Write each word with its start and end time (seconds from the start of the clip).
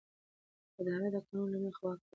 اداره 0.79 1.07
د 1.13 1.15
قانون 1.25 1.47
له 1.53 1.57
مخې 1.63 1.81
واک 1.83 1.99
کاروي. 1.99 2.07